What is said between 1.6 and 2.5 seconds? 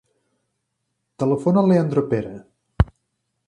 al Leandro Pera.